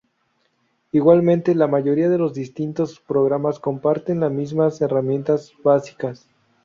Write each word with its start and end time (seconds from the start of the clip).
Igualmente 0.93 1.53
la 1.53 1.67
mayoría 1.67 2.09
de 2.09 2.17
los 2.17 2.33
distintos 2.33 2.99
programas 2.99 3.59
comparten 3.59 4.19
las 4.21 4.31
mismas 4.31 4.81
herramientas 4.81 5.53
básicas. 5.63 6.27